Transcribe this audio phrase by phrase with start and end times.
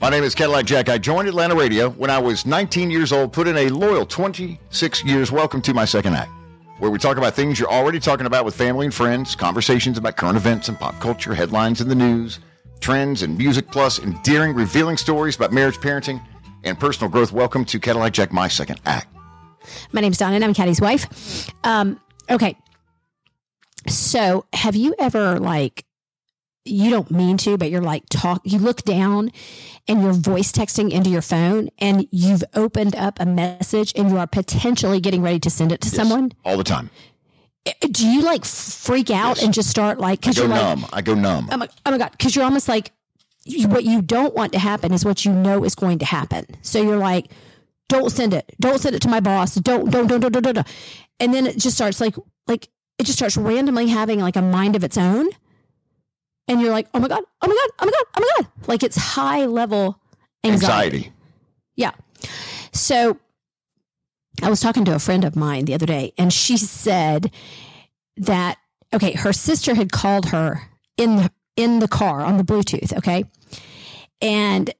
[0.00, 0.88] My name is Cadillac Jack.
[0.88, 5.04] I joined Atlanta Radio when I was 19 years old, put in a loyal 26
[5.04, 5.30] years.
[5.30, 6.30] Welcome to my second act,
[6.78, 10.16] where we talk about things you're already talking about with family and friends, conversations about
[10.16, 12.38] current events and pop culture, headlines in the news,
[12.80, 16.24] trends and music, plus endearing, revealing stories about marriage, parenting,
[16.64, 17.30] and personal growth.
[17.30, 19.14] Welcome to Cadillac Jack, my second act.
[19.92, 21.50] My name's Donna, and I'm Caddy's wife.
[21.62, 22.56] Um, okay.
[23.86, 25.84] So, have you ever like
[26.64, 29.30] you don't mean to, but you're like talk, you look down
[29.88, 34.18] and you're voice texting into your phone and you've opened up a message and you
[34.18, 36.32] are potentially getting ready to send it to Yes, someone.
[36.44, 36.90] all the time.
[37.90, 39.44] Do you like freak out Yes.
[39.44, 40.86] and just start like, I go you're like, numb.
[40.92, 41.48] I go numb.
[41.50, 42.92] oh my, oh my God, cause you're almost like,
[43.44, 46.44] you- what you don't want to happen is what you know is going to happen.
[46.62, 47.30] So you're like,
[47.88, 48.54] don't send it.
[48.60, 49.54] Don't send it to my boss.
[49.56, 50.42] Don't, don't, don't, don't, don't.
[50.54, 50.66] don't.
[51.18, 52.14] And then it just starts like,
[52.46, 55.28] like, it just starts randomly having like a mind of its own.
[56.50, 58.66] And you're like, oh my God, oh my God, oh my God, oh my God.
[58.66, 60.00] Like it's high level
[60.42, 60.96] anxiety.
[60.96, 61.12] Anxiety.
[61.76, 61.92] Yeah.
[62.72, 63.18] So
[64.42, 67.30] I was talking to a friend of mine the other day, and she said
[68.16, 68.58] that
[68.92, 70.62] okay, her sister had called her
[70.96, 73.22] in the in the car on the Bluetooth, okay,
[74.20, 74.74] and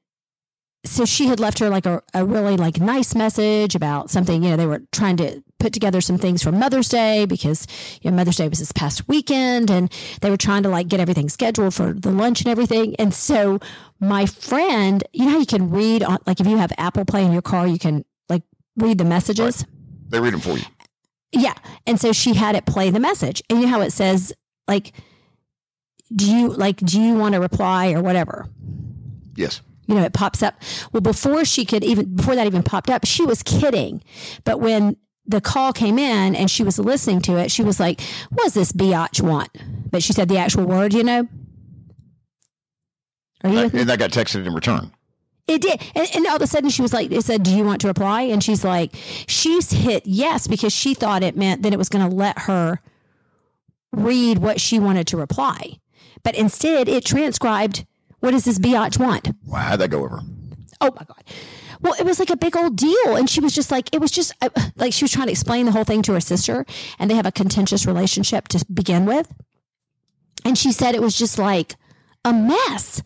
[0.83, 4.43] so she had left her like a, a really like nice message about something.
[4.43, 7.67] You know, they were trying to put together some things for Mother's Day because
[8.01, 10.99] you know Mother's Day was this past weekend, and they were trying to like get
[10.99, 12.95] everything scheduled for the lunch and everything.
[12.95, 13.59] And so
[13.99, 17.25] my friend, you know how you can read on like if you have Apple Play
[17.25, 18.43] in your car, you can like
[18.75, 19.65] read the messages.
[20.09, 20.65] They read them for you.
[21.31, 21.53] Yeah.
[21.87, 23.41] And so she had it play the message.
[23.49, 24.33] And you know how it says,
[24.67, 24.93] like,
[26.13, 28.49] do you like, do you want to reply or whatever?
[29.35, 29.61] Yes.
[29.91, 30.55] You know, it pops up.
[30.93, 34.01] Well, before she could even, before that even popped up, she was kidding.
[34.45, 37.99] But when the call came in and she was listening to it, she was like,
[38.29, 39.49] what does this biatch want?
[39.91, 41.27] But she said the actual word, you know?
[43.43, 43.59] Are you?
[43.73, 44.91] And that got texted in return.
[45.47, 45.81] It did.
[45.93, 47.87] And, and all of a sudden she was like, it said, Do you want to
[47.87, 48.21] reply?
[48.21, 48.95] And she's like,
[49.27, 52.79] She's hit yes because she thought it meant that it was going to let her
[53.91, 55.79] read what she wanted to reply.
[56.23, 57.85] But instead, it transcribed,
[58.21, 59.29] What does this biatch want?
[59.45, 60.19] Wow, how'd that go over?
[60.79, 61.23] Oh my God.
[61.81, 63.15] Well, it was like a big old deal.
[63.15, 65.65] And she was just like, it was just uh, like she was trying to explain
[65.65, 66.65] the whole thing to her sister.
[66.99, 69.31] And they have a contentious relationship to begin with.
[70.45, 71.75] And she said it was just like
[72.25, 73.01] a mess.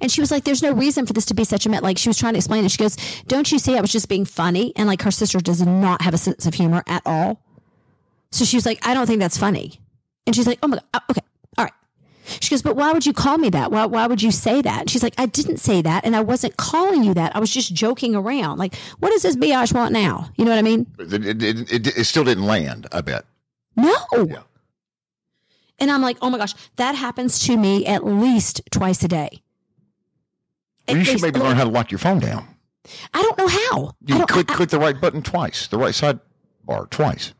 [0.00, 1.82] And she was like, there's no reason for this to be such a mess.
[1.82, 2.70] Like she was trying to explain it.
[2.70, 2.96] She goes,
[3.26, 4.72] don't you see I was just being funny?
[4.76, 7.42] And like her sister does not have a sense of humor at all.
[8.30, 9.80] So she was like, I don't think that's funny.
[10.26, 10.84] And she's like, oh my God.
[10.94, 11.20] uh, Okay.
[12.40, 13.70] She goes, but why would you call me that?
[13.70, 14.80] Why, why would you say that?
[14.82, 16.04] And she's like, I didn't say that.
[16.04, 17.34] And I wasn't calling you that.
[17.34, 18.58] I was just joking around.
[18.58, 20.28] Like, what does this biatch want now?
[20.36, 20.86] You know what I mean?
[20.98, 23.24] It, it, it, it, still didn't land, I bet.
[23.76, 23.94] No.
[24.12, 24.42] Yeah.
[25.78, 29.42] And I'm like, oh my gosh, that happens to me at least twice a day.
[30.88, 32.46] Well, you should maybe learn how to lock your phone down.
[33.12, 33.94] I don't know how.
[34.06, 36.18] You click I- click the right button twice, the right side
[36.64, 37.34] bar twice.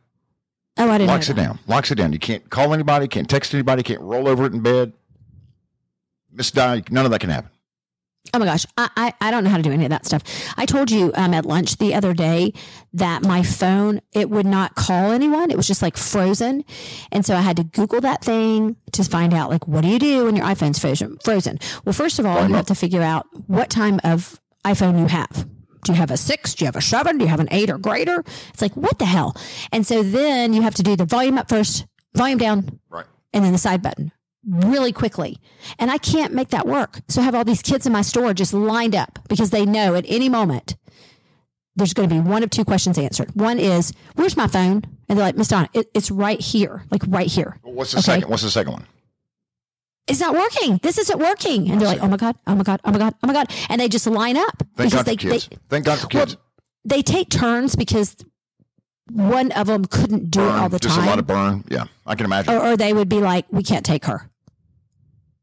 [0.78, 1.58] Oh, I didn't Locks it down.
[1.66, 2.12] Locks it down.
[2.12, 4.92] You can't call anybody, can't text anybody, can't roll over it in bed.
[6.32, 7.50] Miss Di, none of that can happen.
[8.34, 10.22] Oh my gosh, I, I, I don't know how to do any of that stuff.
[10.56, 12.52] I told you um, at lunch the other day
[12.92, 15.50] that my phone it would not call anyone.
[15.50, 16.64] It was just like frozen,
[17.10, 19.98] and so I had to Google that thing to find out like what do you
[19.98, 21.16] do when your iPhone's frozen?
[21.24, 21.58] Frozen.
[21.84, 25.48] Well, first of all, you have to figure out what time of iPhone you have.
[25.84, 26.54] Do you have a six?
[26.54, 27.18] Do you have a seven?
[27.18, 28.20] Do you have an eight or greater?
[28.50, 29.36] It's like what the hell?
[29.72, 33.06] And so then you have to do the volume up first, volume down, Right.
[33.32, 34.12] and then the side button
[34.46, 35.38] really quickly.
[35.78, 37.00] And I can't make that work.
[37.08, 39.94] So I have all these kids in my store just lined up because they know
[39.94, 40.76] at any moment
[41.76, 43.30] there's going to be one of two questions answered.
[43.34, 44.82] One is, Where's my phone?
[45.08, 47.56] And they're like, Miss Donna, it, it's right here, like right here.
[47.62, 48.04] What's the Okay.
[48.14, 48.30] second?
[48.30, 48.86] What's the second one?
[50.08, 50.78] It's not working.
[50.82, 51.70] This isn't working.
[51.70, 53.50] And they're like, Oh my God, oh my God, oh my God, oh my God.
[53.68, 55.48] And they just line up Thank because God they, for kids.
[55.48, 56.26] they, Thank God for Well,
[56.84, 58.16] they take turns because
[59.10, 61.04] one of them couldn't do it all burn, the just time.
[61.04, 61.64] a lot of burn.
[61.68, 62.52] Yeah, I can imagine.
[62.54, 64.30] or, or they would be like, "We can't take her."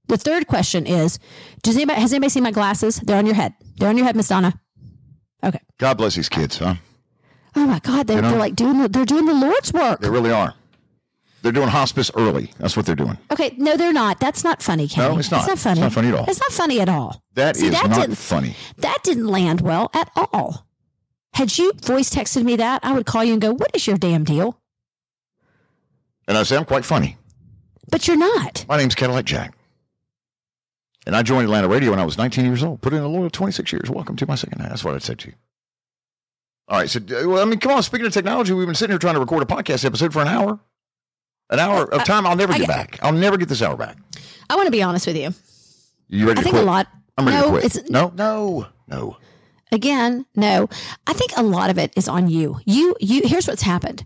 [0.08, 1.18] The third question is:
[1.64, 2.98] Does anybody has anybody seen my glasses?
[2.98, 3.54] They're on your head.
[3.78, 4.54] They're on your head, Miss Donna.
[5.44, 5.60] Okay.
[5.80, 6.76] God bless these kids, huh?
[7.56, 8.30] Oh my God, they're, You know?
[8.32, 10.00] they're like doing the, they're doing the Lord's work.
[10.02, 10.54] They really are.
[11.46, 12.50] They're doing hospice early.
[12.58, 13.20] That's what they're doing.
[13.32, 14.20] Okay, no, they're not.
[14.20, 15.14] That's not funny, Kenny.
[15.14, 15.42] No, it's not.
[15.48, 15.80] It's not funny.
[15.80, 16.26] It's not funny at all.
[16.28, 17.22] It's not funny at all.
[17.36, 18.56] That is See, that not didn't- funny.
[18.78, 20.66] That didn't land well at all.
[21.36, 23.96] Had you voice texted me that, I would call you and go, "What is your
[23.96, 24.60] damn deal?"
[26.28, 27.16] And I say I'm quite funny.
[27.92, 28.66] But you're not.
[28.68, 29.56] My name's Cadillac Jack.
[31.06, 32.82] And I joined Atlanta Radio when I was 19 years old.
[32.82, 33.88] Put in a loyal 26 years.
[33.92, 34.70] Welcome to my second half.
[34.70, 35.34] That's what I said to you.
[36.70, 36.90] All right.
[36.90, 37.84] So, uh, well, I mean, come on.
[37.84, 40.28] Speaking of technology, we've been sitting here trying to record a podcast episode for an
[40.28, 40.60] hour.
[41.50, 43.00] An hour of time I'll never get back.
[43.02, 43.98] I'll never get this hour back.
[44.50, 45.34] I want to be honest with you.
[46.08, 46.64] You ready I to think quit?
[46.64, 46.88] a lot.
[47.18, 47.66] I'm ready no, to quit.
[47.66, 48.68] it's no, no.
[48.88, 49.18] No.
[49.72, 50.70] Again, no.
[51.08, 52.60] I think a lot of it is on you.
[52.66, 54.06] You you here's what's happened.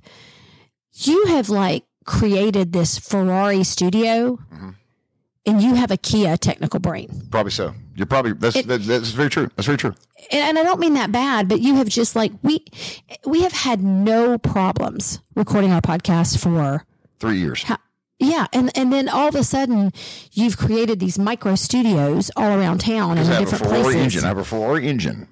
[0.94, 4.75] You have like created this Ferrari studio Mhm.
[5.45, 7.27] and you have a Kia technical brain.
[7.30, 7.74] Probably so.
[7.95, 9.50] You're probably that's It- that, that's very true.
[9.56, 9.94] That's very true.
[10.31, 12.63] And, and I don't mean that bad, but you have just like we
[13.25, 16.85] we have had no problems recording our podcast for
[17.19, 17.66] Three years.
[18.19, 19.92] yeah, and and then all of a sudden
[20.31, 23.95] you've created these micro studios all around town and in I have a different places.
[23.95, 24.24] engine.
[24.24, 25.27] I have a Ferrari engine.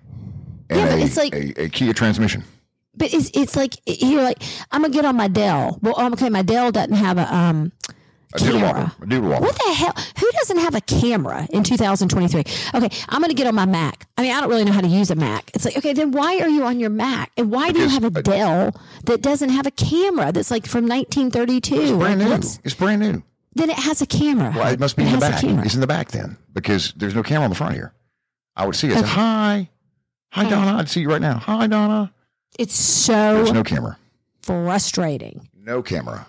[0.69, 2.43] And Yeah, but a, it's like- a, a Kia transmission.
[2.95, 4.41] But it's it's like you're like
[4.71, 5.77] I'm gonna get on my Dell.
[5.83, 7.71] Well, okay, my Dell doesn't have a um
[8.37, 8.61] Camera.
[8.61, 8.91] wobble.
[9.01, 9.45] A doodle wobble.
[9.47, 9.93] What the hell?
[10.19, 12.39] Who doesn't have a camera in 2023?
[12.75, 14.05] Okay, I'm going to get on my Mac.
[14.17, 15.49] I mean, I don't really know how to use a Mac.
[15.53, 17.31] It's like, okay, then why are you on your Mac?
[17.37, 18.75] And why do you have a I- Dell
[19.05, 21.75] that doesn't have a camera that's like from 1932?
[21.81, 22.47] It's brand Like, new.
[22.63, 23.23] It's brand new.
[23.55, 24.51] Then it has a camera.
[24.55, 25.43] Well, it must be in the back.
[25.43, 27.93] It's in the back then because there's no camera on the front here.
[28.55, 28.97] I would see it.
[28.97, 29.07] Okay.
[29.07, 29.69] Hi.
[30.31, 30.49] Hi, Hi.
[30.49, 30.77] Donna.
[30.77, 31.37] I'd see you right now.
[31.39, 32.11] Hi, Donna.
[32.59, 33.97] It's so There's no camera.
[34.41, 36.27] frustrating No camera.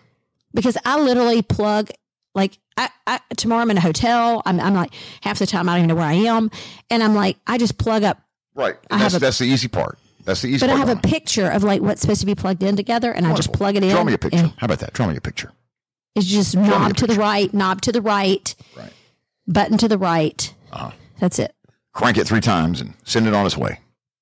[0.55, 1.91] Because I literally plug
[2.35, 4.43] like I, I tomorrow I'm in a hotel.
[4.47, 4.93] I'm, I'm like
[5.23, 6.51] half the time I don't even know where I am,
[6.91, 8.21] and I'm like I just plug up
[8.55, 8.77] Right.
[8.91, 9.99] I that's, a- that's the easy part.
[10.25, 10.71] That's the easy part.
[10.71, 13.27] But I have a picture of like what's supposed to be plugged in together, and
[13.27, 13.91] I just plug it in.
[13.91, 14.53] Draw me a picture.
[14.59, 14.93] How about that?
[14.93, 15.53] Draw me a picture.
[16.15, 18.93] It's just a knob to the right, knob to the right, Right.
[19.47, 20.53] button to the right.
[20.73, 20.91] Uh-huh.
[21.21, 21.55] That's it.
[21.95, 23.79] Crank it three times and send it on its way.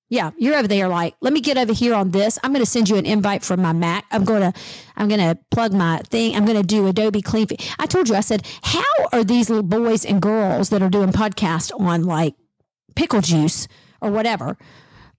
[0.08, 0.86] Yeah, you're over there.
[0.86, 2.38] Like, let me get over here on this.
[2.44, 4.04] I'm going to send you an invite from my Mac.
[4.12, 4.58] I'm going to,
[4.96, 6.36] I'm going to plug my thing.
[6.36, 7.46] I'm going to do Adobe Clean.
[7.80, 8.14] I told you.
[8.14, 12.34] I said, how are these little boys and girls that are doing podcasts on like
[12.94, 13.66] pickle juice
[14.00, 14.56] or whatever?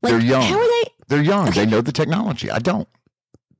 [0.02, 0.42] Like, They're young.
[0.44, 0.92] How are they?
[1.10, 1.50] They're young.
[1.50, 1.66] Okay.
[1.66, 2.50] They know the technology.
[2.50, 2.88] I don't.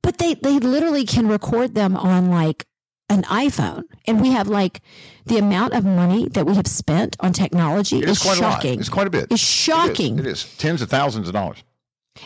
[0.02, 2.64] but they they literally can record them on like
[3.10, 4.80] an iPhone, and we have like
[5.26, 8.42] the amount of money that we have spent on technology It is is quite a
[8.42, 8.52] lot.
[8.54, 8.80] shocking.
[8.80, 9.28] It's quite a bit.
[9.30, 10.44] It's shocking, It is.
[10.44, 10.56] It is.
[10.58, 11.62] Tens of thousands of dollars.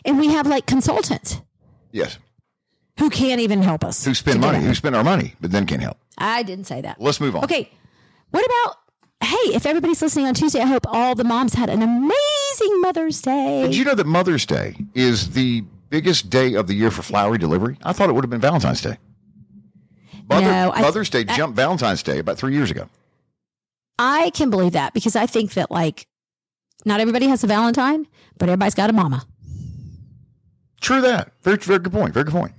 [0.05, 1.41] and we have like consultants
[1.93, 2.19] Yes.
[2.99, 4.05] who can't even help us.
[4.05, 4.59] Who spend money?
[4.65, 5.99] Who spend our money, but then can't help.
[6.19, 7.01] I didn't say that.
[7.01, 7.45] Let's move on.
[7.45, 7.71] Okay,
[8.31, 8.77] what about?
[9.23, 13.21] Hey, if everybody's listening on Tuesday, I hope all the moms had an amazing Mother's
[13.23, 13.63] Day.
[13.63, 17.39] Did you know that Mother's Day is the biggest day of the year for flowery
[17.39, 17.77] delivery?
[17.85, 18.99] I thought it would have been Valentine's Day.
[20.35, 22.89] Mother, No, I- Mother's Day I- jumped Valentine's Day about three years ago.
[23.99, 26.07] I can believe that because I think that like
[26.85, 28.07] not everybody has a Valentine,
[28.39, 29.25] but everybody's got a mama.
[30.81, 31.33] True that.
[31.43, 32.13] Very, very good point.
[32.15, 32.53] Very good point.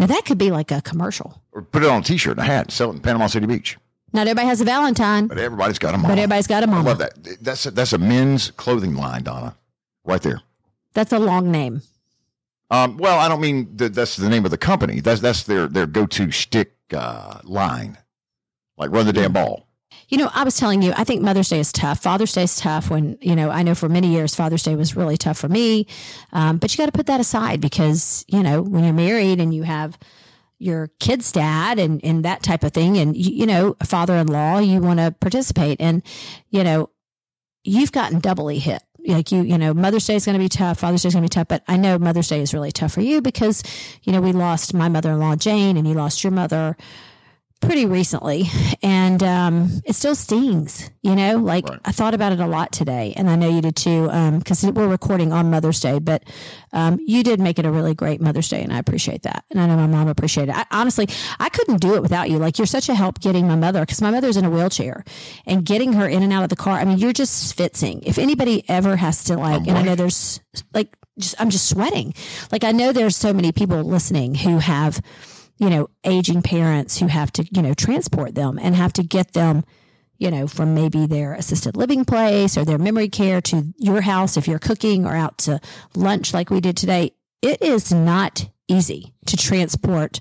[0.00, 1.40] Now that could be like a commercial.
[1.52, 3.46] Or put it on a T-shirt and a hat, and sell it in Panama City
[3.46, 3.76] Beach.
[4.12, 6.08] Not everybody has a Valentine, But everybody's got a mama.
[6.08, 6.88] but everybody's got a I mama.
[6.88, 7.12] love that.
[7.42, 9.54] That's a, that's a men's clothing line, Donna,
[10.04, 10.40] right there.
[10.94, 11.82] That's a long name.
[12.70, 15.00] Um, well, I don't mean that that's the name of the company.
[15.00, 17.98] That's that's their their go to shtick uh, line,
[18.76, 19.68] like run the damn ball.
[20.08, 22.02] You know, I was telling you, I think Mother's Day is tough.
[22.02, 24.96] Father's Day is tough when, you know, I know for many years Father's Day was
[24.96, 25.86] really tough for me.
[26.32, 29.52] Um, but you got to put that aside because, you know, when you're married and
[29.52, 29.98] you have
[30.58, 34.16] your kid's dad and, and that type of thing, and, you, you know, a father
[34.16, 35.78] in law, you want to participate.
[35.78, 36.02] And,
[36.48, 36.88] you know,
[37.62, 38.82] you've gotten doubly hit.
[39.08, 40.80] Like you, you know, Mother's Day is going to be tough.
[40.80, 41.48] Father's Day is going to be tough.
[41.48, 43.62] But I know Mother's Day is really tough for you because,
[44.02, 46.76] you know, we lost my mother in law, Jane, and you lost your mother
[47.60, 48.44] pretty recently
[48.82, 51.36] and um, it still stings you know?
[51.38, 51.80] Like Right.
[51.84, 54.86] i thought about it a lot today and i know you did too because we're
[54.88, 56.22] recording on mother's day but
[56.72, 59.60] um, you did make it a really great mother's day and i appreciate that and
[59.60, 60.56] i know my mom appreciated it.
[60.58, 61.08] I, honestly
[61.40, 62.38] i couldn't do it without you.
[62.38, 65.04] Like you're such a help getting my mother because my mother's in a wheelchair
[65.46, 68.02] and getting her in and out of the car i mean you're just fitzing.
[68.02, 70.40] If anybody ever has to like and i know there's
[70.74, 72.14] like just i'm just sweating.
[72.52, 75.00] Like i know there's so many people listening who have
[75.58, 79.32] you know, aging parents who have to, you know, transport them and have to get
[79.32, 79.64] them,
[80.18, 84.36] you know, from maybe their assisted living place or their memory care to your house
[84.36, 85.60] if you're cooking or out to
[85.94, 87.12] lunch like we did today.
[87.42, 90.20] It is not easy to transport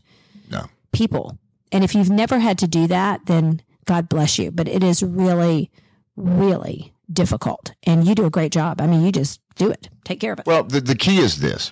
[0.50, 0.66] No.
[0.92, 1.38] people.
[1.72, 4.52] And if you've never had to do that, then God bless you.
[4.52, 5.70] But it is really,
[6.16, 7.74] really difficult.
[7.84, 8.82] And you do a great job.
[8.82, 9.90] I mean, you just do it.
[10.04, 10.46] Take care of it.
[10.46, 11.72] Well, the, the key is this.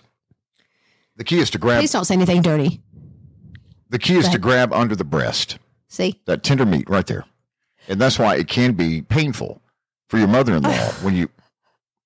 [1.18, 1.80] The key is to grab.
[1.80, 2.82] Please don't say anything dirty.
[3.90, 6.20] The key is to grab under the breast, See?
[6.26, 7.26] that tender meat right there,
[7.88, 9.62] and that's why it can be painful
[10.10, 10.70] for your mother-in-law
[11.02, 11.30] when you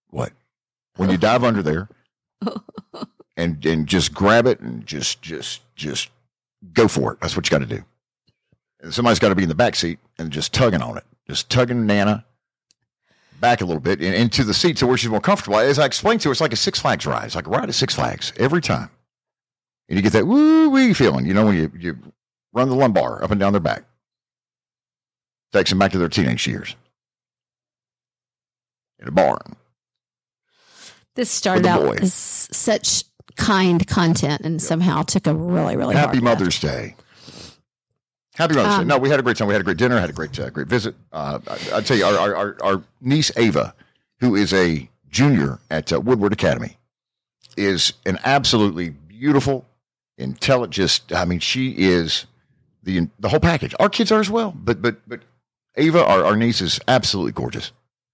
[0.09, 0.31] what
[0.97, 1.87] when you dive under there
[3.37, 6.09] and and just grab it and just just just
[6.73, 7.19] go for it.
[7.21, 7.83] That's what you got to do.
[8.81, 11.49] And somebody's got to be in the back seat and just tugging on it, just
[11.49, 12.25] tugging Nana
[13.39, 15.57] back a little bit and into the seat to where she's more comfortable.
[15.59, 17.25] As I explained to her, it's like a Six Flags ride.
[17.25, 18.89] It's like a ride at Six Flags every time.
[19.89, 21.97] And you get that woo wee feeling, you know, when you, you
[22.53, 23.83] run the lumbar up and down their back.
[25.51, 26.75] Takes them back to their teenage years
[28.99, 29.55] in a barn.
[31.15, 31.97] This started out boy.
[32.01, 33.03] as such
[33.35, 36.19] kind content and somehow took a really, really Happy.
[36.19, 36.95] Mother's Day.
[38.35, 38.81] Happy Mother's Day.
[38.81, 39.47] Um, No, we had a great time.
[39.47, 39.99] We had a great dinner.
[39.99, 40.95] Had a great, uh, great visit.
[41.11, 43.73] Uh, I, I'll tell you, our, our, our, our niece Ava,
[44.19, 46.77] who is a junior at uh, Woodward Academy,
[47.57, 49.65] is an absolutely beautiful,
[50.19, 51.01] intelligent.
[51.15, 52.25] I mean, she is
[52.83, 53.73] the the whole package.
[53.79, 55.21] Our kids are as well, but but but
[55.75, 57.71] Ava, our, our niece, is absolutely gorgeous.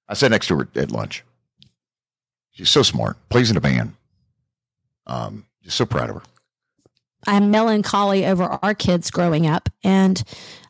[0.08, 1.24] I sat next to her at lunch.
[2.52, 3.18] She's so smart.
[3.30, 3.96] Plays in a band.
[5.08, 6.22] Um, just so proud of her.
[7.28, 9.70] I'm melancholy over our kids growing up.
[9.84, 10.24] And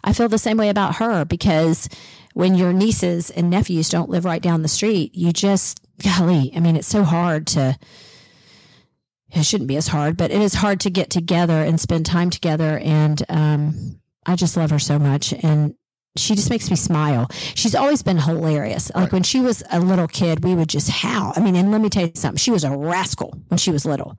[0.04, 1.90] I feel the same way about her because
[2.34, 6.60] when your nieces and nephews don't live right down the street, you just, golly, I
[6.60, 7.78] mean, it's so hard to,
[9.36, 12.30] it shouldn't be as hard, but it is hard to get together and spend time
[12.30, 12.80] together.
[12.80, 15.34] And um, I just love her so much.
[15.34, 15.76] And
[16.18, 17.28] she just makes me smile.
[17.54, 18.90] She's always been hilarious.
[18.96, 19.12] Like Right.
[19.14, 21.34] when she was a little kid, we would just howl.
[21.36, 22.38] I mean, and let me tell you something.
[22.38, 24.18] She was a rascal when she was little.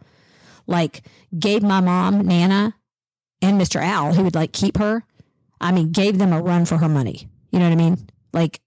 [0.66, 1.02] Like
[1.38, 2.75] gave my mom, Nana,
[3.40, 3.80] and Mr.
[3.80, 5.04] Al, who would like keep her.
[5.61, 7.28] I mean, gave them a run for her money.
[7.50, 8.06] You know what I mean?
[8.35, 8.61] Like,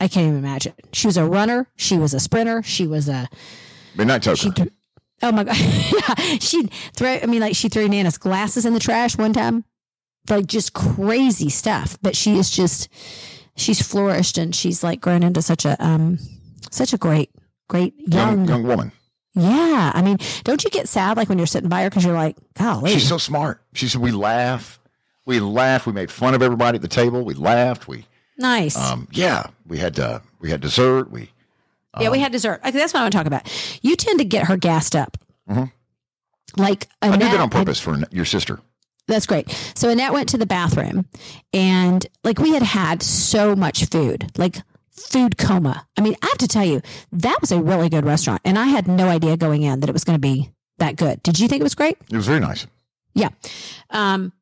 [0.00, 0.72] I can't even imagine.
[0.92, 1.68] She was a runner.
[1.76, 2.62] She was a sprinter.
[2.64, 3.28] She was a
[3.94, 4.56] Midnight Toker.
[4.56, 4.70] she.
[5.24, 5.56] Oh my god!
[5.58, 6.64] yeah, she
[6.94, 7.08] threw.
[7.08, 9.64] I mean, like she threw Nana's glasses in the trash one time.
[10.28, 11.98] Like just crazy stuff.
[12.02, 12.88] But she is just.
[13.56, 16.18] She's flourished and she's like grown into such a um,
[16.72, 17.30] such a great,
[17.68, 18.40] great young.
[18.40, 18.92] young, young woman.
[19.34, 22.14] Yeah, I mean, don't you get sad like when you're sitting by her because you're
[22.14, 23.60] like, golly, She's so smart.
[23.72, 24.78] She said, we laugh.
[25.26, 25.86] We laughed.
[25.86, 27.24] We made fun of everybody at the table.
[27.24, 27.88] We laughed.
[27.88, 28.06] We,
[28.38, 28.76] nice.
[28.76, 31.10] um, yeah, we had, uh, we had dessert.
[31.10, 31.30] We,
[32.00, 32.60] Yeah, we had dessert.
[32.60, 33.78] Okay, that's what I want to talk about.
[33.82, 35.16] You tend to get her gassed up.
[35.48, 35.70] Mhm.
[36.56, 38.60] Like I did that on purpose for your sister.
[39.08, 39.50] that's great.
[39.74, 41.06] So Annette went to the bathroom,
[41.52, 44.56] and like we had had so much food, like
[44.92, 45.86] food coma.
[45.96, 46.80] I mean, I have to tell you,
[47.12, 49.92] that was a really good restaurant, and I had no idea going in that it
[49.92, 51.22] was going to be that good.
[51.22, 51.98] Did you think it was great?
[52.10, 52.66] It was very nice.
[53.14, 53.28] Yeah.
[53.90, 54.32] Um,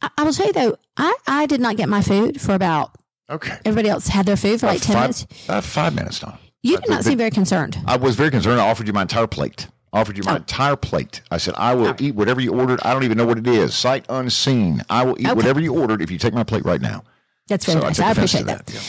[0.00, 2.90] I, I will tell you though, I I did not get my food for about.
[3.30, 3.56] Okay.
[3.64, 5.48] Everybody else had their food for like About ten five, minutes.
[5.48, 6.38] uh, five minutes now.
[6.62, 7.78] You did not seem very concerned.
[7.86, 8.60] I was very concerned.
[8.60, 9.68] I offered you my entire plate.
[9.92, 10.36] I offered you my Oh.
[10.36, 11.20] entire plate.
[11.30, 11.96] I said, I will oh.
[11.98, 12.80] eat whatever you ordered.
[12.82, 13.74] I don't even know what it is.
[13.74, 14.82] Sight unseen.
[14.88, 15.34] I will eat Okay.
[15.34, 17.04] whatever you ordered if you take my plate right now.
[17.48, 18.00] That's very so nice.
[18.00, 18.70] I, I, appreciate that.
[18.72, 18.80] yeah.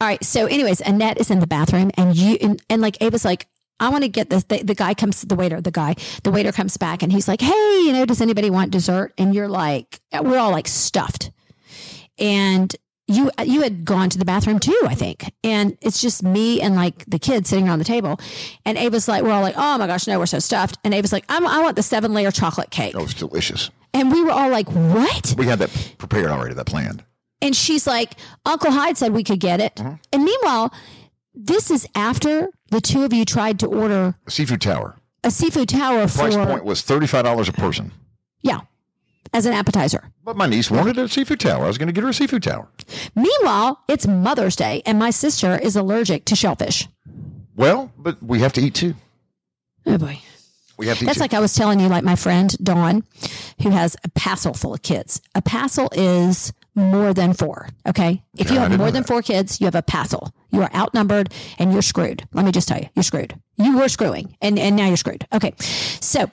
[0.00, 0.22] All right.
[0.22, 3.46] So, anyways, Annette is in the bathroom, and you and, and like Ava's like,
[3.78, 4.44] I want to get this.
[4.44, 5.94] The, the guy comes, the waiter, the guy,
[6.24, 9.14] the waiter comes back, and he's like, Hey, you know, does anybody want dessert?
[9.16, 11.30] And you're like, we're all like stuffed,
[12.18, 12.74] and
[13.10, 16.74] you you had gone to the bathroom too, I think, and it's just me and
[16.76, 18.18] like the kids sitting around the table,
[18.64, 21.12] and Ava's like, we're all like, Oh my gosh, no, we're so stuffed, and Ava's
[21.12, 23.70] like, I'm, I want the seven layer chocolate cake, That was delicious.
[23.92, 25.34] and we were all like, What?
[25.36, 27.04] We had that prepared already, that planned.
[27.42, 28.14] And she's like,
[28.44, 29.74] Uncle Hyde said we could get it.
[29.76, 29.94] Mm-hmm.
[30.12, 30.72] And meanwhile,
[31.34, 34.96] this is after the two of you tried to order a Seafood Tower.
[35.24, 37.92] a seafood tower Price for, point was $35 a person.
[38.42, 38.60] yeah,
[39.32, 40.10] as an appetizer.
[40.24, 41.64] But my niece wanted a seafood tower.
[41.64, 42.68] I was going to get her a seafood tower.
[43.14, 46.88] Meanwhile, it's Mother's Day and my sister is allergic to shellfish.
[47.56, 48.94] Well, but we have to eat too.
[49.86, 50.18] Oh boy.
[50.78, 51.22] We have to eat That's too.
[51.24, 53.04] like I was telling you, like my friend Dawn,
[53.62, 55.20] who has a passel full of kids.
[55.34, 57.68] A passel is more than four.
[57.86, 58.22] Okay.
[58.38, 59.08] If Yeah, you have more than that.
[59.08, 60.32] four kids, you have a passel.
[60.50, 62.26] You are outnumbered and you're screwed.
[62.32, 63.34] Let me just tell you, you're screwed.
[63.56, 65.26] You were screwing and, and now you're screwed.
[65.32, 65.52] Okay.
[65.58, 66.30] So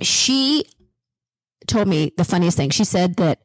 [0.00, 0.64] she
[1.68, 2.70] told me the funniest thing.
[2.70, 3.40] She said that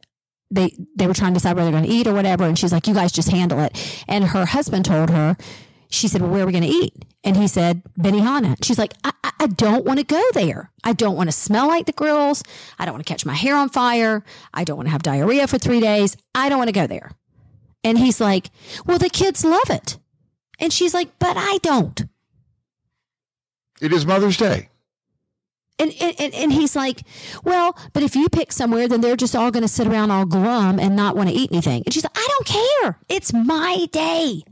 [0.50, 2.72] they they were trying to decide where they're going to eat or whatever, and she's
[2.72, 5.38] like, "You guys just handle it." And her husband told her,
[5.89, 8.94] she said, "Well, where are we going to eat?" And he said, "Benihana." She's like,
[9.03, 10.72] I, I, "I don't want to go there.
[10.84, 12.44] I don't want to smell like the grills.
[12.80, 14.24] I don't want to catch my hair on fire.
[14.53, 16.18] I don't want to have diarrhea for three days.
[16.34, 17.12] I don't want to go there."
[17.84, 18.50] And he's like,
[18.86, 19.98] "Well, the kids love it,"
[20.60, 22.03] and she's like, "But I don't."
[23.82, 24.70] it is Mother's Day.
[25.80, 27.01] And, and, and- he's like,
[27.44, 30.25] well, but if you pick somewhere, then they're just all going to sit around all
[30.25, 31.82] glum and not want to eat anything.
[31.86, 33.00] And she's like, I don't care.
[33.10, 34.44] It's my day.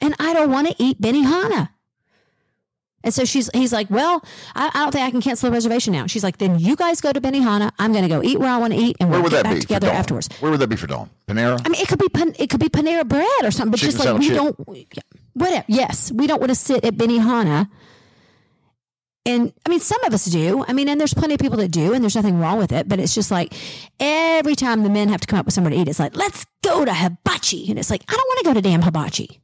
[0.00, 1.68] And I don't want to eat Benihana.
[3.04, 4.24] And so she's, he's like, well,
[4.56, 6.06] I, I don't think I can cancel the reservation now.
[6.08, 7.70] She's like, then you guys go to Benihana.
[7.78, 9.88] I'm going to go eat where I want to eat and we'll get back together
[9.88, 10.28] afterwards.
[10.40, 11.08] Where would that be for Dawn?
[11.28, 11.60] Panera?
[11.64, 13.98] I mean, it could be pan, it could be Panera Bread or something, but just
[14.00, 14.58] like we don't,
[15.34, 15.64] whatever.
[15.68, 17.68] Yes, we don't want to sit at Benihana.
[19.26, 20.64] And I mean, some of us do.
[20.68, 22.88] I mean, and there's plenty of people that do, and there's nothing wrong with it.
[22.88, 23.52] But it's just like
[24.00, 26.46] every time the men have to come up with somewhere to eat, it's like, let's
[26.62, 29.40] go to hibachi, and it's like, I don't want to go to damn hibachi.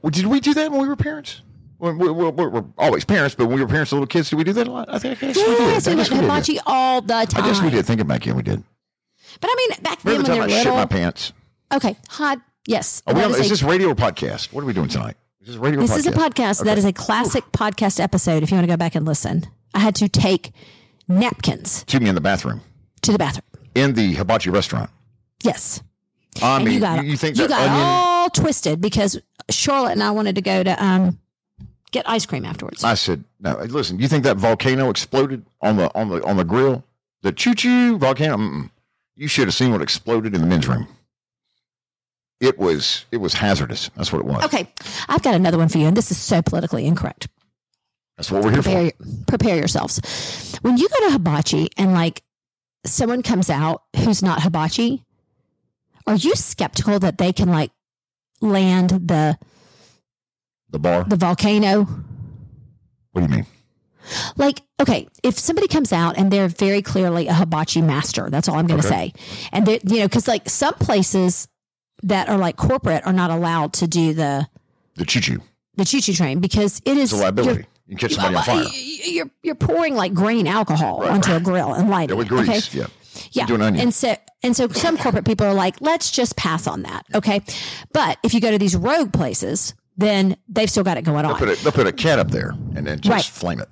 [0.00, 1.42] Well, did we do that when we were parents?
[1.78, 4.36] When we, we, we're, we're always parents, but when we were parents, little kids, did
[4.36, 4.88] we do that a lot?
[4.92, 5.58] I think I guess we did.
[5.58, 6.22] Yes, I we guess went to we did.
[6.22, 7.44] hibachi all the time.
[7.44, 7.86] I guess we did.
[7.86, 8.62] Thinking back, yeah, we did.
[9.40, 10.86] But I mean, back then Remember when the they were I shit my little.
[10.88, 11.32] pants?
[11.72, 12.40] Okay, hot.
[12.66, 13.02] Yes.
[13.06, 14.52] Are we on, is is this radio or podcast?
[14.52, 15.16] What are we doing tonight?
[15.48, 15.96] This is a radio This podcast.
[15.96, 18.42] is a podcast that is a classic podcast episode.
[18.42, 20.52] If you want to go back and listen, I had to take
[21.08, 22.60] napkins To me in the bathroom
[23.00, 23.46] to the bathroom.
[23.74, 24.90] in the hibachi restaurant.
[25.42, 25.82] Yes,
[26.42, 27.80] I mean, you got you, you think you got onion?
[27.82, 31.18] all twisted because Charlotte and I wanted to go to um
[31.92, 32.84] get ice cream afterwards.
[32.84, 33.56] I said, no.
[33.56, 36.84] Listen, you think that volcano exploded on the on the on the grill?
[37.22, 38.36] The choo choo volcano.
[38.36, 38.70] Mm-mm.
[39.16, 40.88] You should have seen what exploded in the men's room.
[42.40, 43.90] It was it was hazardous.
[43.96, 44.44] That's what it was.
[44.44, 44.68] okay,
[45.08, 47.28] I've got another one for you, and this is so politically incorrect.
[48.16, 48.70] That's what we're here for.
[48.70, 48.92] prepare,
[49.26, 50.58] prepare yourselves.
[50.62, 52.22] When you go to hibachi and like
[52.84, 55.04] someone comes out who's not hibachi,
[56.06, 57.70] are you skeptical that they can like
[58.40, 59.38] land the
[60.70, 61.04] The bar.
[61.04, 61.84] the volcano?
[63.12, 63.46] What do you mean?
[64.36, 68.56] Like, okay, if somebody comes out and they're very clearly a hibachi master, that's all
[68.56, 69.12] I'm going to Okay.
[69.14, 69.48] say.
[69.52, 71.46] And they, you know, because like some places
[72.02, 74.46] that are like corporate are not allowed to do the
[74.96, 75.42] The choo choo.
[75.76, 77.66] the choo choo train because it is It's a liability.
[77.86, 78.64] You can catch somebody on fire.
[78.74, 81.40] You're you're pouring like grain alcohol Right, onto right.
[81.40, 82.34] a grill and lighting Yeah, with it.
[82.34, 82.44] Okay?
[82.44, 82.74] grease.
[82.74, 82.86] Yeah.
[83.32, 83.46] Yeah.
[83.46, 83.82] do an onion.
[83.84, 87.04] And so and so some corporate people are like, let's just pass on that.
[87.14, 87.40] Okay.
[87.92, 91.32] But if you go to these rogue places, then they've still got it going They'll
[91.32, 91.38] on.
[91.38, 93.24] put a, they'll put a cat up there and then just Right.
[93.24, 93.68] flame it.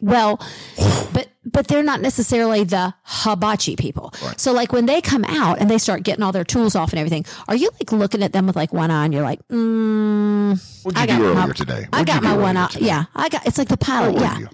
[0.00, 0.36] Well,
[1.44, 4.12] but they're not necessarily the hibachi people.
[4.36, 6.98] So like when they come out and they start getting all their tools off and
[6.98, 10.84] everything, are you like looking at them with like one eye and you're like, mm,
[10.84, 11.86] What'd you I got do earlier my- today?
[11.92, 12.68] I What'd got my one eye.
[12.68, 12.86] today?
[12.86, 13.46] Yeah, I got.
[13.46, 14.20] It's like the pilot.
[14.20, 14.48] Yeah, you?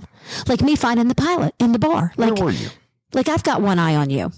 [0.49, 2.12] like me finding the pilot in the bar.
[2.16, 2.68] Like Where were you?
[3.12, 4.30] like I've got one eye on you.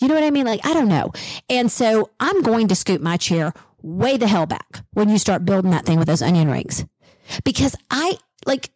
[0.00, 0.46] You know what I mean?
[0.46, 1.12] Like I don't know.
[1.50, 5.44] And so I'm going to scoot my chair way the hell back when you start
[5.44, 6.84] building that thing with those onion rings.
[7.44, 8.70] Because I like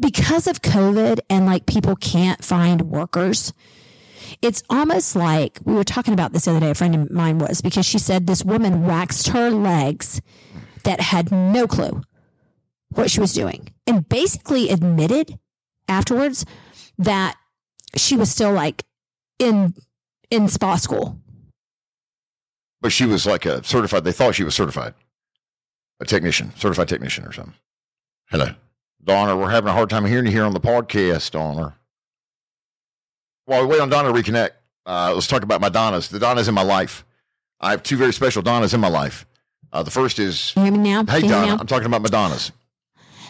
[0.00, 3.52] because of COVID and like people can't find workers.
[4.42, 6.70] It's almost like we were talking about this the other day.
[6.70, 10.20] A friend of mine was because she said this woman waxed her legs
[10.82, 12.02] that had no clue
[12.90, 15.38] what she was doing and basically admitted
[15.88, 16.44] afterwards
[16.98, 17.36] that
[17.96, 18.84] she was still like
[19.38, 19.74] in
[20.30, 21.18] in spa school.
[22.80, 24.04] But she was like a certified.
[24.04, 24.94] They thought she was certified,
[26.00, 27.54] a technician, certified technician or something.
[28.30, 28.50] Hello,
[29.04, 29.36] Donna.
[29.36, 31.74] We're having a hard time hearing you here on the podcast, Donna.
[33.46, 34.50] While we wait on Donna to reconnect,
[34.86, 36.08] uh, let's talk about my Donnas.
[36.08, 37.04] The Donnas in my life.
[37.60, 39.26] I have two very special Donnas in my life.
[39.72, 41.04] Uh, the first is, You hear me now?
[41.04, 41.56] hey Can you hear me Donna, now?
[41.60, 42.52] I'm talking about Madonna's.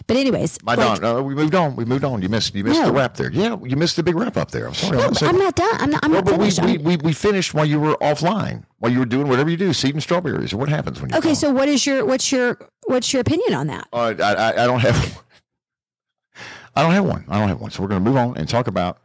[0.06, 1.14] But anyways, My like, Donna.
[1.14, 1.76] No, we moved on.
[1.76, 2.20] We moved on.
[2.20, 2.54] You missed.
[2.54, 2.86] You missed No.
[2.88, 3.30] the rap there.
[3.32, 4.66] Yeah, you missed the big rap up there.
[4.66, 4.98] I'm sorry.
[4.98, 5.76] no, I'm not I'm not done.
[5.80, 6.04] I'm not.
[6.04, 6.62] I'm Well, not but we, finished.
[6.62, 9.56] we, I'm- we, we finished while you were offline, while you were doing whatever you
[9.56, 12.58] do, seeding strawberries, or what happens when you okay, so what is your what's your
[12.86, 13.88] what's your opinion on that?
[13.92, 15.22] Uh, I, I, I don't have.
[16.76, 17.24] I don't have one.
[17.28, 17.70] I don't have one.
[17.70, 18.98] So we're going to move on and talk about.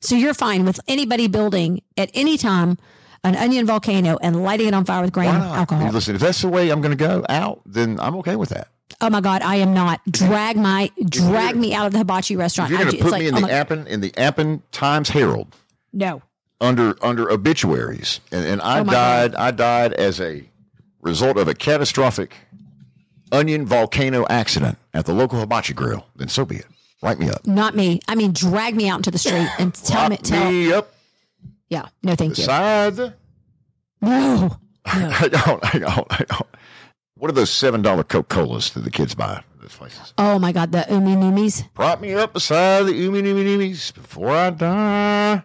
[0.00, 2.78] So you're fine with anybody building at any time
[3.24, 5.90] an onion volcano and lighting it on fire with grain alcohol?
[5.90, 8.68] Listen, if that's the way I'm going to go out, then I'm okay with that.
[9.00, 10.00] Oh my god, I am not.
[10.10, 12.70] Drag my drag me out of the hibachi If restaurant.
[12.70, 14.62] you're going to it's put like, me in oh the my- Appen in the Appen
[14.72, 15.54] Times Herald
[15.92, 16.22] no.
[16.60, 19.34] under under obituaries, and, and I Oh died.
[19.34, 20.48] I died as a
[21.02, 22.34] result of a catastrophic
[23.30, 26.06] onion volcano accident at the local hibachi grill.
[26.16, 26.66] Then so be it.
[27.02, 27.46] Write me up.
[27.46, 28.00] Not me.
[28.08, 30.16] I mean, drag me out into the street and tell me.
[30.16, 30.50] Tell.
[30.50, 30.92] me up
[31.68, 31.86] Yeah.
[32.02, 32.42] No, thank you.
[32.42, 33.14] beside.
[34.00, 34.56] No.
[34.84, 35.74] I don't.
[35.74, 36.06] I don't.
[36.10, 36.46] I don't.
[37.16, 40.14] What are those seven dollar Coca Colas that the kids buy those places?
[40.18, 41.64] Oh my god, the umi numis.
[41.74, 45.42] Prop me up beside the oomy noomy noomies before I die.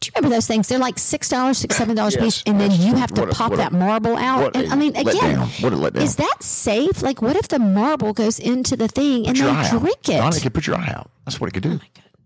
[0.00, 0.68] Do you remember those things?
[0.68, 3.24] They're like six dollars, six seven dollars a Yes, piece, and then you have to
[3.24, 4.56] a- pop a- that marble out.
[4.56, 5.38] And a I mean, again.
[5.60, 7.02] What a is that safe?
[7.02, 9.80] Like, what if the marble goes into the thing and Put your they eye out.
[9.80, 10.12] drink it?
[10.18, 11.10] Donna, it could put your eye out.
[11.24, 11.80] That's what it could do.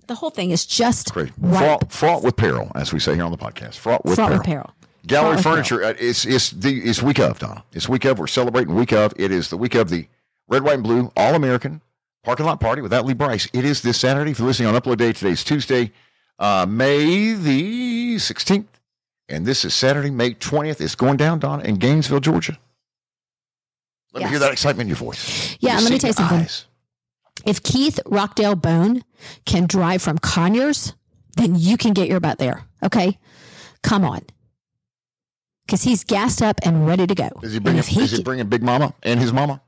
[0.06, 1.32] the whole thing is just Great.
[1.34, 3.76] Fraught, fraught with peril, as we say here on the podcast.
[3.76, 4.38] Fraught with Fraught peril.
[4.38, 4.70] with peril.
[5.06, 5.84] Gallery Fraught furniture.
[5.84, 7.64] uh, It's it's the it's week of Donna.
[7.72, 8.18] It's week of.
[8.18, 9.12] We're celebrating week of.
[9.16, 10.06] It is the week of the
[10.48, 11.80] red, white, and blue All American
[12.22, 13.46] parking lot party without Lee Brice.
[13.52, 14.30] It is this Saturday.
[14.30, 15.92] If you're listening on upload day, today's Tuesday,
[16.38, 18.66] uh, May the 16th,
[19.28, 20.80] and this is Saturday, May 20th.
[20.80, 22.58] It's going down, Donna, in Gainesville, Georgia.
[24.12, 25.56] Let me hear that excitement in your voice.
[25.60, 26.38] Yeah, Let let me tell you something.
[26.38, 26.66] eyes.
[27.44, 29.02] If Keith Rockdale Bone
[29.44, 30.94] can drive from Conyers,
[31.36, 32.64] then you can get your butt there.
[32.84, 33.18] Okay,
[33.82, 34.22] come on,
[35.66, 37.28] because he's gassed up and ready to go.
[37.42, 37.82] Is he bringing?
[37.82, 39.60] he is he bringing Big Mama and his mama?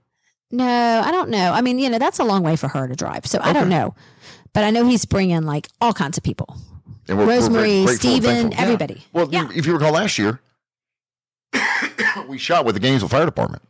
[0.53, 1.51] No, I don't know.
[1.53, 3.27] I mean, you know, that's a long way for her to drive.
[3.27, 3.97] So I don't know.
[4.57, 6.57] But I know he's bringing like all kinds of people.
[7.09, 8.51] And we're, Rosemary, we're very grateful Steven.
[8.53, 8.61] Yeah.
[8.63, 9.05] everybody.
[9.13, 9.51] Well, Yeah.
[9.55, 10.41] if you recall last year,
[12.27, 13.63] we shot with the Gainesville Fire Department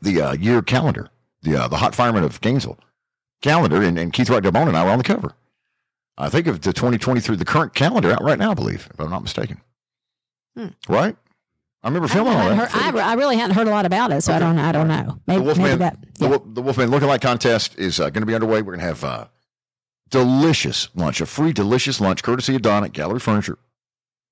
[0.00, 1.10] the uh, year calendar,
[1.42, 2.78] the uh, the hot fireman of Gainesville
[3.42, 5.32] calendar, and, and Keith Wright Delbone and I were on the cover.
[6.16, 9.10] I think of the 2023, the current calendar out right now, I believe, if I'm
[9.10, 9.60] not mistaken.
[10.56, 10.68] Hmm.
[10.88, 11.14] Right?
[11.82, 12.70] I remember filming I, all that.
[12.70, 14.58] heard, I, I really hadn't heard a lot about it, so I don't.
[14.58, 15.18] I don't know.
[15.26, 15.98] Maybe, the Wolfman, maybe that.
[16.18, 16.28] the, Yeah.
[16.30, 18.62] Wo- the Wolfman Lookalike Contest is uh, going to be underway.
[18.62, 19.26] We're going to have uh,
[20.10, 23.58] delicious lunch, a free delicious lunch, courtesy of Don at Gallery Furniture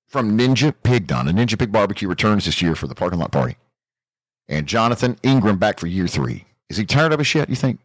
[0.07, 1.27] from Ninja Pig Don.
[1.27, 3.57] A Ninja Pig Barbecue returns this year for the parking lot party.
[4.47, 6.45] And Jonathan Ingram back for year three.
[6.69, 7.79] Is he tired of us yet, you think?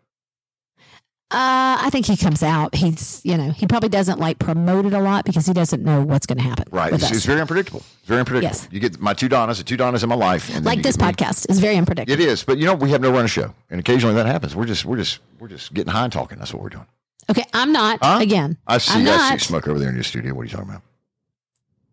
[1.30, 2.74] Uh, I think he comes out.
[2.74, 6.00] He's, you know, he probably doesn't like promote it a lot because he doesn't know
[6.00, 6.64] what's going to happen.
[6.70, 6.90] Right.
[6.90, 7.80] It's, it's very unpredictable.
[7.80, 8.50] It's very unpredictable.
[8.50, 8.66] Yes.
[8.70, 10.54] You get my two Donnas, the two Donnas in my life.
[10.54, 11.04] And like this me.
[11.04, 12.18] podcast is very unpredictable.
[12.18, 13.54] It is, but you know, we have no run of show.
[13.68, 14.56] And occasionally that happens.
[14.56, 16.38] We're just, we're just, we're just getting high and talking.
[16.38, 16.86] That's what we're doing.
[17.30, 18.18] Okay, I'm not Huh?
[18.20, 18.56] again.
[18.66, 20.34] I see, I'm I see smoke over there in your studio.
[20.34, 20.82] What are you talking about?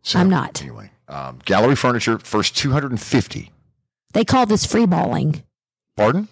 [0.02, 0.62] So, I'm not.
[0.62, 3.52] Anyway, um, gallery furniture, first 250.
[4.14, 5.44] They call this free balling.
[5.98, 6.28] Pardon?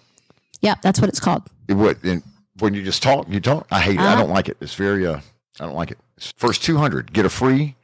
[0.60, 1.42] Yeah, that's what it's called.
[1.68, 2.02] It would.
[2.04, 2.22] And
[2.60, 3.66] when you just talk, you talk.
[3.70, 4.00] I hate it.
[4.00, 4.22] I Uh-huh.
[4.22, 4.56] don't like it.
[4.60, 5.20] It's very, uh,
[5.60, 5.98] I don't like it.
[6.36, 7.74] First 200, get a free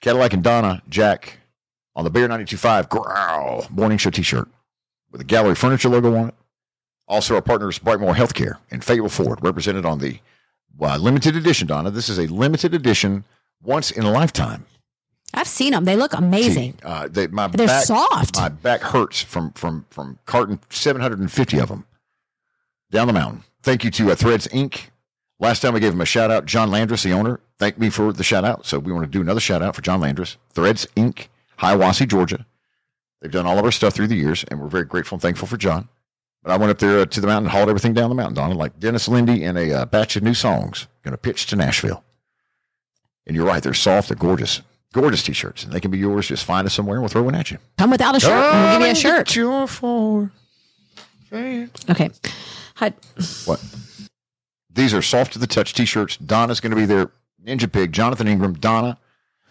[0.00, 1.38] Cadillac and Donna Jack
[1.96, 4.48] on the Bear 925 Growl morning show t shirt
[5.10, 6.34] with a gallery furniture logo on it.
[7.08, 10.20] Also, our partners, Brightmore Healthcare and Fayetteville Ford, represented on the
[10.80, 11.90] uh, limited edition, Donna.
[11.90, 13.24] This is a limited edition,
[13.62, 14.66] once in a lifetime.
[15.34, 15.84] I've seen them.
[15.84, 16.78] They look amazing.
[16.82, 18.36] Uh, they, my They're back, soft.
[18.36, 21.84] My back hurts from from from carton 750 of them
[22.90, 23.44] down the mountain.
[23.62, 24.88] Thank you to uh, Threads Inc.
[25.38, 28.12] Last time we gave him a shout out, John Landris, the owner, thanked me for
[28.12, 28.64] the shout out.
[28.64, 30.36] So we want to do another shout out for John Landris.
[30.54, 31.26] Threads Inc.
[31.58, 32.46] Hiawassee, Georgia.
[33.20, 35.48] They've done all of our stuff through the years, and we're very grateful and thankful
[35.48, 35.88] for John.
[36.46, 38.34] But I went up there uh, to the mountain and hauled everything down the mountain,
[38.34, 40.86] Donna, like Dennis Linde and a uh, batch of new songs.
[41.02, 42.04] Going to pitch to Nashville.
[43.26, 44.62] And you're right, they're soft, they're gorgeous.
[44.92, 46.28] Gorgeous t shirts, and they can be yours.
[46.28, 47.58] Just find us somewhere and we'll throw one at you.
[47.78, 48.30] Come without a shirt.
[48.30, 49.34] and we'll give you a shirt.
[49.34, 50.30] your fan.
[51.90, 52.10] Okay.
[52.76, 52.94] Hi-
[53.44, 53.60] What?
[54.72, 56.16] These are soft to the touch t-shirts.
[56.16, 57.10] Donna's going to be there.
[57.44, 58.98] Ninja Pig, Jonathan Ingram, Donna,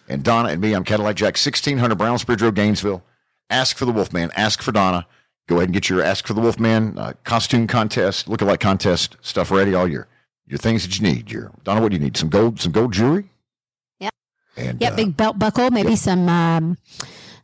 [0.08, 0.72] and Donna and me.
[0.72, 3.02] I'm Cadillac Jack, 1600 Brownsbridge Road, Gainesville.
[3.50, 4.30] Ask for the Wolfman.
[4.34, 5.06] Ask for Donna.
[5.48, 9.50] Go ahead and get your Ask for the Wolfman uh, costume contest, look-alike contest stuff
[9.50, 9.74] ready.
[9.74, 10.08] All your
[10.46, 11.30] your things that you need.
[11.30, 12.16] Your Donna, what do you need?
[12.16, 13.30] Some gold, some gold jewelry.
[14.00, 14.10] Yeah.
[14.56, 16.78] And Yep, uh, big belt buckle, maybe some um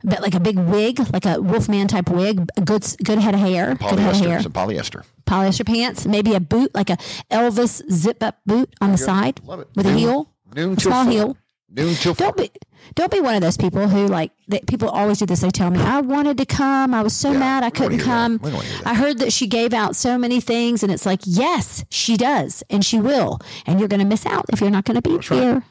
[0.05, 3.41] but like a big wig, like a Wolfman type wig, a good good head of
[3.41, 4.27] hair, good head of polyester.
[4.27, 5.05] hair, Some polyester.
[5.25, 6.97] polyester pants, maybe a boot, like a
[7.31, 9.69] Elvis zip up boot on the side Love it.
[9.77, 11.13] with a heel, Noon a small four.
[11.13, 11.37] heel.
[11.75, 12.15] Noon till.
[12.15, 12.51] Don't be
[12.95, 15.41] don't be one of those people who like that people always do this.
[15.41, 16.93] They tell me, I wanted to come.
[16.93, 18.63] I was so Yeah, mad I we don't wanna couldn't come.
[18.63, 18.83] Hear.
[18.85, 22.63] I heard that she gave out so many things and it's like, yes, she does,
[22.69, 23.41] and she will.
[23.67, 25.25] And you're gonna miss out if you're not gonna be right.
[25.25, 25.63] here.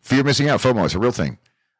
[0.00, 1.38] Fear of missing out, FOMO is a real thing.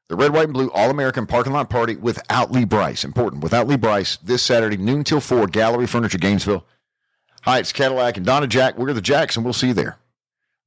[0.09, 3.03] The Red, White, and Blue All American Parking Lot Party without Lee Brice.
[3.05, 3.43] Important.
[3.43, 6.67] Without Lee Brice this Saturday, noon till 4, Gallery Furniture, Gainesville.
[7.43, 8.77] Hi, it's Cadillac and Donna Jack.
[8.77, 9.97] We're the Jacks, and we'll see you there.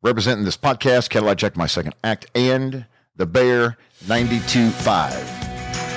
[0.02, 2.86] Representing this podcast, Cadillac Jack, my second act, and
[3.16, 4.86] the Bear 92.5.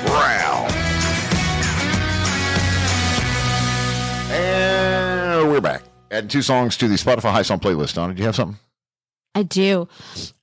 [0.06, 0.66] Wow.
[4.30, 5.82] And we're back.
[6.10, 7.94] Adding two songs to the Spotify Hype Song playlist.
[7.94, 8.58] Donna, do you have something?
[9.34, 9.86] I do.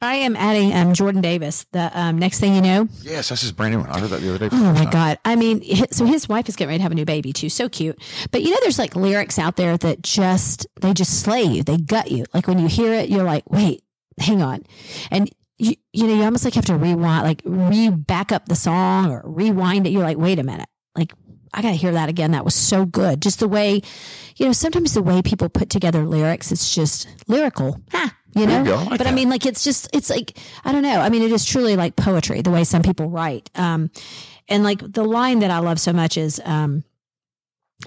[0.01, 1.65] I am adding um, Jordan Davis.
[1.71, 3.89] The um, next thing you know, Yes, this is brand new one.
[3.89, 4.55] I heard that the other day.
[4.55, 4.89] oh my time.
[4.91, 5.19] god!
[5.25, 7.49] I mean, hi- so his wife is getting ready to have a new baby too.
[7.49, 7.99] So cute.
[8.31, 11.63] But you know, there's like lyrics out there that just they just slay you.
[11.63, 12.25] They gut you.
[12.33, 13.83] Like when you hear it, you're like, wait,
[14.19, 14.63] hang on,
[15.11, 18.55] and you you know you almost like have to rewind, like re back up the
[18.55, 19.91] song or rewind it.
[19.91, 21.13] You're like, wait a minute, like
[21.55, 22.31] I got to hear that again.
[22.31, 23.21] That was so good.
[23.21, 23.81] Just the way,
[24.35, 27.79] you know, sometimes the way people put together lyrics, it's just lyrical.
[27.91, 28.75] Ha, you know, you go.
[28.75, 30.99] Like but I mean, like it's just, it's like, I don't know.
[30.99, 33.49] I mean, it is truly like poetry, the way some people write.
[33.55, 33.89] Um,
[34.49, 36.83] and like the line that I love so much is, um,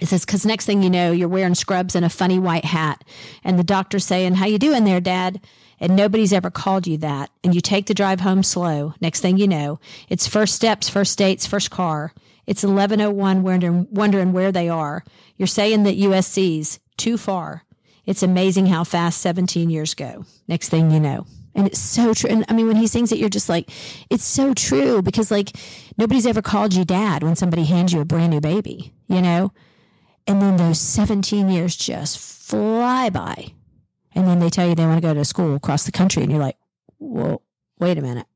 [0.00, 3.04] it says, cause next thing you know, you're wearing scrubs and a funny white hat
[3.44, 5.40] and the doctor's saying, how you doing there, dad?
[5.80, 7.30] And nobody's ever called you that.
[7.44, 8.94] And you take the drive home slow.
[9.00, 12.12] Next thing you know, it's first steps, first dates, first car.
[12.46, 15.04] It's 1101 wondering, wondering where they are.
[15.36, 17.64] You're saying that USC's too far.
[18.06, 20.24] It's amazing how fast 17 years go.
[20.48, 21.26] Next thing you know.
[21.54, 22.30] And it's so true.
[22.30, 23.70] And I mean, when he sings it, you're just like,
[24.08, 25.56] it's so true because like
[25.98, 29.52] nobody's ever called you dad when somebody hands you a brand new baby, you know?
[30.26, 33.52] And then those 17 years just fly by.
[34.18, 36.24] And then they tell you they want to go to school across the country.
[36.24, 36.56] And you're like,
[36.98, 37.40] whoa,
[37.78, 38.26] wait a minute.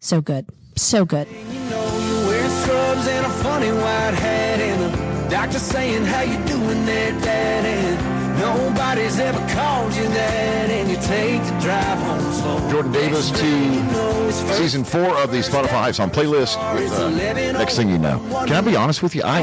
[0.00, 0.50] So good.
[0.76, 1.26] So good.
[1.28, 6.20] You know you wear scrubs and a funny white hat and the doctor saying how
[6.20, 11.98] you doing there, dad, and nobody's ever called you that, and you take the drive
[11.98, 12.70] home slow.
[12.70, 16.58] Jordan Davis Next you to know, season four of the Spotify Hype Song playlist.
[16.74, 17.08] With, uh,
[17.58, 19.22] next thing you know, can I be honest with you?
[19.22, 19.40] I,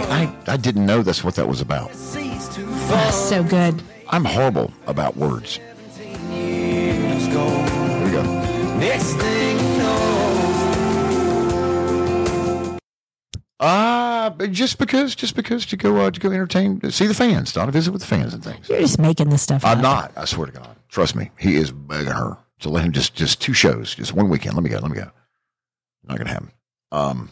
[0.48, 1.92] I I didn't know that's what that was about.
[1.96, 3.12] seas too far.
[3.12, 3.82] so good.
[4.10, 5.56] I'm horrible about words.
[5.56, 5.65] Here
[7.15, 8.24] we go.
[8.78, 10.36] Next thing you know,
[13.60, 17.52] Ah, Uh, just because, just because to go uh, to go entertain, see the fans,
[17.54, 18.69] Donna, visit with the fans and things.
[18.69, 19.84] You're just making this stuff I'm up.
[19.84, 20.12] not.
[20.15, 20.76] I swear to God.
[20.88, 21.30] Trust me.
[21.38, 24.56] He is begging her to let him just just two shows, just one weekend.
[24.56, 24.78] Let me go.
[24.80, 25.12] Let me go.
[26.08, 26.52] Not gonna happen.
[26.91, 27.30] Um,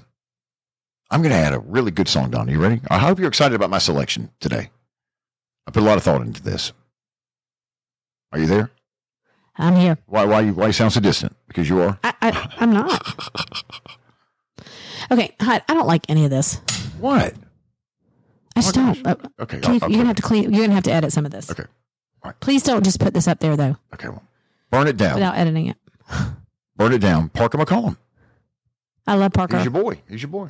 [1.10, 2.52] I'm gonna add a really good song, Donna.
[2.52, 2.82] You ready?
[2.90, 4.70] I hope you're excited about my selection today.
[5.68, 6.72] I put a lot of thought into this.
[8.32, 8.72] Are you there?
[9.58, 9.98] I'm here.
[10.06, 10.24] Why?
[10.26, 10.42] Why?
[10.42, 11.36] You, why you sound so distant?
[11.48, 12.00] Because you are.
[12.04, 13.02] I, I, I'm not.
[15.12, 16.56] Okay, hi, I don't like any of this.
[17.00, 17.34] What?
[18.56, 19.06] I just don't.
[19.08, 19.60] Uh, Okay.
[19.60, 20.52] can you, I'll- I'll you're gonna have to clean.
[20.54, 21.50] You're gonna have to edit some of this.
[21.52, 21.64] Okay.
[22.24, 22.40] All right.
[22.40, 24.10] Please don't just put this up there though, Okay.
[24.10, 24.24] Well,
[24.72, 25.16] burn it down.
[25.16, 25.78] without editing it.
[26.76, 27.30] burn it down.
[27.30, 27.98] Parker McCollum.
[29.06, 29.58] I love Parker.
[29.58, 30.02] He's your boy.
[30.10, 30.48] He's your boy.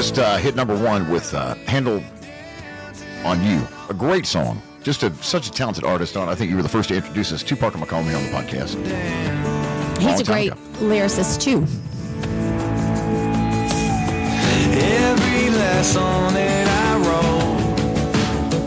[0.00, 2.02] Just uh, hit number one with uh, "Handle
[3.22, 3.60] on You,"
[3.90, 4.62] a great song.
[4.82, 6.14] Just a such a talented artist.
[6.14, 8.22] Don, I think you were the first to introduce us to Parker McCollum here on
[8.24, 8.76] the podcast.
[9.98, 10.60] He's long a great ago.
[10.78, 11.66] lyricist too.
[14.72, 16.96] Every last song that I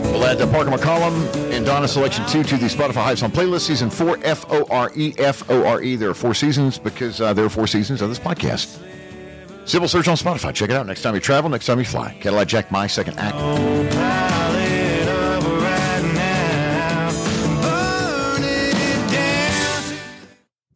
[0.04, 0.12] wrote.
[0.12, 3.62] We'll add uh, Parker McCollum and Donna Selection 2 to the Spotify Hype Song playlist.
[3.62, 5.96] Season 4, F O R E, F O R E.
[5.96, 8.80] There are four seasons because uh, there are four seasons of this podcast.
[9.66, 10.54] Civil Search on Spotify.
[10.54, 12.16] Check it out next time you travel, next time you fly.
[12.20, 13.34] Cadillac Jack, my second act.
[13.36, 17.10] Pile it up right now.
[17.62, 19.98] Burn it down.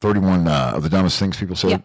[0.01, 1.71] 31 uh, of the dumbest things people said.
[1.71, 1.85] Yep.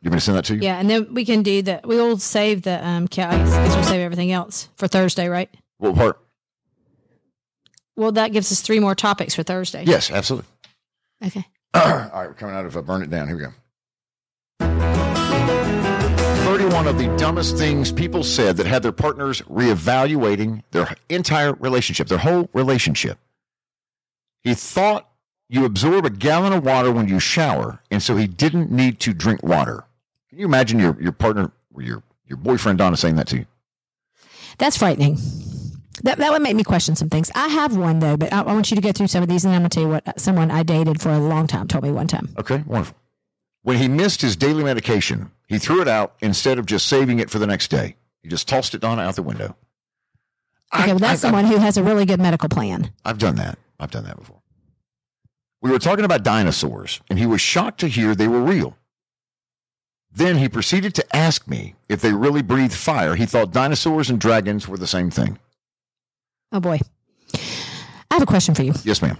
[0.00, 0.60] You want me to send that to you?
[0.62, 1.80] Yeah, and then we can do the.
[1.84, 3.04] We will save the um.
[3.04, 5.48] I guess we'll save everything else for Thursday, right?
[5.78, 6.18] What part?
[7.94, 9.84] Well, that gives us three more topics for Thursday.
[9.84, 10.48] Yes, absolutely.
[11.24, 11.44] Okay.
[11.74, 13.28] All right, we're coming out of uh, Burn It Down.
[13.28, 13.52] Here we go.
[16.44, 22.08] 31 of the dumbest things people said that had their partners reevaluating their entire relationship,
[22.08, 23.18] their whole relationship.
[24.42, 25.08] He thought
[25.48, 29.14] you absorb a gallon of water when you shower, and so he didn't need to
[29.14, 29.84] drink water.
[30.30, 33.46] Can you imagine your, your partner or your, your boyfriend, Donna, saying that to you?
[34.58, 35.18] That's frightening.
[36.02, 37.30] That, that would make me question some things.
[37.34, 39.44] I have one though, but I, I want you to go through some of these,
[39.44, 41.84] and I'm going to tell you what someone I dated for a long time told
[41.84, 42.34] me one time.
[42.36, 42.96] Okay, wonderful.
[43.62, 47.30] When he missed his daily medication, he threw it out instead of just saving it
[47.30, 47.96] for the next day.
[48.22, 49.56] He just tossed it Donna out the window.
[50.74, 52.92] Okay, well, that's I, someone who has a really good medical plan.
[53.04, 53.58] I've done that.
[53.78, 54.40] I've done that before.
[55.60, 58.76] We were talking about dinosaurs, and he was shocked to hear they were real.
[60.14, 63.14] Then he proceeded to ask me if they really breathed fire.
[63.14, 65.38] He thought dinosaurs and dragons were the same thing.
[66.52, 66.80] Oh boy,
[67.34, 68.74] I have a question for you.
[68.84, 69.18] Yes, ma'am.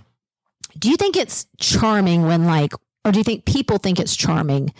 [0.79, 2.73] Do you think it's charming when like,
[3.05, 4.75] or do you think people think it's charming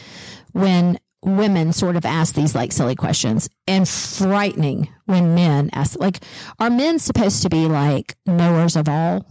[0.53, 6.21] when women sort of ask these like silly questions and frightening when men ask like
[6.59, 9.27] are men supposed to be like knowers of all?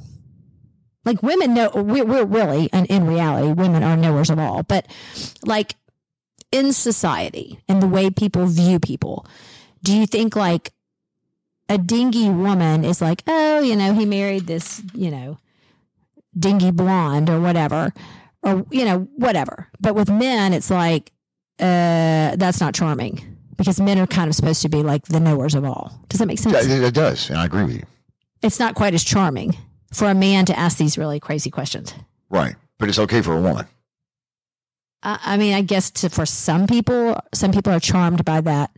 [1.04, 4.88] Like women know we're, we're really and in reality women are knowers of all but
[5.46, 5.76] like
[6.52, 9.26] in society and the way people view people
[9.84, 10.72] do you think like
[11.70, 15.38] a dingy woman is like oh you know he married this you know
[16.38, 17.92] dingy blonde or whatever
[18.44, 19.68] or you know whatever.
[19.80, 21.12] But with men it's like
[21.60, 25.54] uh that's not charming because men are kind of supposed to be like the knowers
[25.56, 27.84] of all does that make sense It, it does, and I agree with you.
[28.42, 29.56] it's not quite as charming
[29.94, 31.94] for a man to ask these really crazy questions
[32.30, 32.56] Right.
[32.80, 33.68] But it's okay for a woman.
[35.04, 38.72] I, I mean, I guess to, for some people, some people are charmed by that.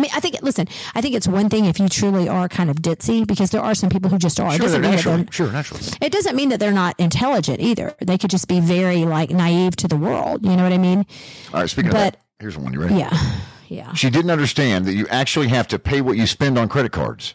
[0.00, 2.70] I mean, I think, listen, I think it's one thing if you truly are kind
[2.70, 4.48] of ditzy because there are some people who just are.
[4.48, 5.28] It Sure, doesn't they're mean naturally.
[5.30, 5.82] Sure, naturally.
[6.00, 7.94] it doesn't mean that they're not intelligent either.
[8.00, 10.42] They could just be very like naive to the world.
[10.46, 11.04] You know what I mean?
[11.52, 12.72] All right, speaking But- of that, here's one.
[12.72, 12.94] You ready?
[12.94, 13.36] Yeah.
[13.68, 13.92] Yeah.
[13.92, 17.34] She didn't understand that you actually have to pay what you spend on credit cards.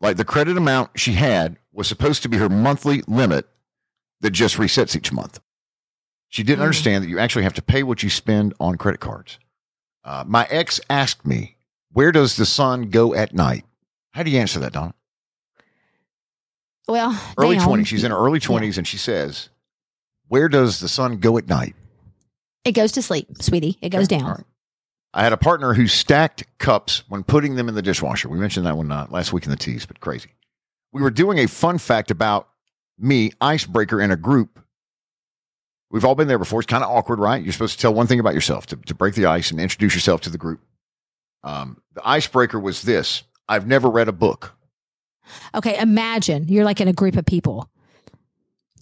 [0.00, 3.48] Like the credit amount she had was supposed to be her monthly limit
[4.22, 5.38] that just resets each month.
[6.28, 6.64] She didn't Mm.
[6.64, 9.38] understand that you actually have to pay what you spend on credit cards.
[10.04, 11.56] Uh, my ex asked me,
[11.92, 13.64] Where does the sun go at night?
[14.12, 14.94] How do you answer that, Donna?
[16.88, 17.68] Well, Early down.
[17.68, 17.86] 20s.
[17.86, 19.50] She's in her early 20s and she says,
[20.28, 21.74] Where does the sun go at night?
[22.64, 23.78] It goes to sleep, sweetie.
[23.80, 24.22] It goes down.
[24.24, 24.44] All right.
[25.14, 28.28] I had a partner who stacked cups when putting them in the dishwasher.
[28.28, 30.30] We mentioned that one uh, last week in the teas, but crazy.
[30.92, 32.48] We were doing a fun fact about
[32.98, 34.58] me, icebreaker, in a group.
[35.90, 36.60] We've all been there before.
[36.60, 37.42] It's kind of awkward, right?
[37.42, 39.94] You're supposed to tell one thing about yourself to, to break the ice and introduce
[39.94, 40.60] yourself to the group.
[41.44, 44.54] Um, the icebreaker was this I've never read a book.
[45.54, 47.68] Okay, imagine you're like in a group of people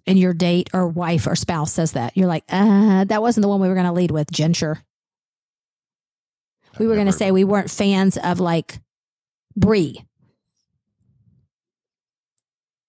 [0.06, 2.16] and your date or wife or spouse says that.
[2.16, 4.82] You're like, uh, that wasn't the one we were going to lead with, Ginger.
[6.78, 8.80] We were going to say we weren't fans of like
[9.56, 10.04] Brie.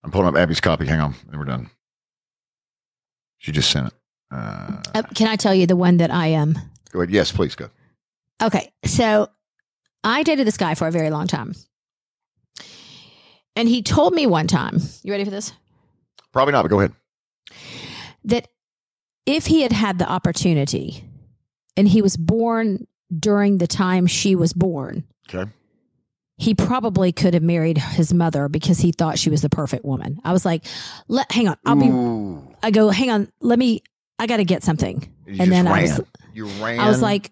[0.04, 0.86] I'm pulling up Abby's copy.
[0.86, 1.70] Hang on, and we're done.
[3.38, 3.94] She just sent it.
[4.32, 6.58] Uh, Uh, can I tell you the one that I am?
[6.92, 7.12] go ahead.
[7.12, 7.70] Yes, please go.
[8.42, 9.30] Okay, so
[10.04, 11.54] I dated this guy for a very long time,
[13.56, 14.80] and he told me one time.
[15.04, 15.54] You ready for this?
[16.32, 16.94] Probably not, but go ahead.
[18.26, 18.48] that
[19.26, 21.04] if he had had the opportunity
[21.78, 22.88] and he was born
[23.18, 25.50] during the time she was born, Okay.
[26.38, 30.20] he probably could have married his mother because he thought she was the perfect woman.
[30.24, 30.66] I was like,
[31.08, 33.84] Let, hang on, I'll be, I go, hang on, let me,
[34.18, 35.12] I got to get something.
[35.28, 36.02] You And then I was-
[36.34, 36.80] you ran.
[36.80, 37.32] I was like,